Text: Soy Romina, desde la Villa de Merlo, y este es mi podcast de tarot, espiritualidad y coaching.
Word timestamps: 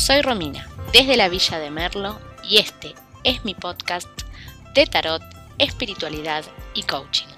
Soy 0.00 0.22
Romina, 0.22 0.66
desde 0.94 1.14
la 1.18 1.28
Villa 1.28 1.58
de 1.58 1.70
Merlo, 1.70 2.18
y 2.42 2.56
este 2.56 2.94
es 3.22 3.44
mi 3.44 3.54
podcast 3.54 4.08
de 4.74 4.86
tarot, 4.86 5.22
espiritualidad 5.58 6.42
y 6.72 6.84
coaching. 6.84 7.29